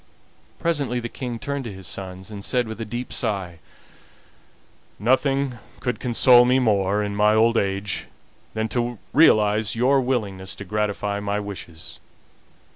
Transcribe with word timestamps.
Presently 0.57 0.99
the 0.99 1.09
King 1.09 1.37
turned 1.37 1.63
to 1.65 1.71
his 1.71 1.85
sons, 1.85 2.31
and 2.31 2.43
said, 2.43 2.67
with 2.67 2.81
a 2.81 2.85
deep 2.85 3.13
sigh: 3.13 3.59
"Nothing 4.97 5.59
could 5.79 5.99
console 5.99 6.43
me 6.43 6.57
more 6.57 7.03
in 7.03 7.15
my 7.15 7.35
old 7.35 7.55
age 7.55 8.07
than 8.55 8.67
to 8.69 8.97
realize 9.13 9.75
your 9.75 10.01
willingness 10.01 10.55
to 10.55 10.65
gratify 10.65 11.19
my 11.19 11.39
wishes. 11.39 11.99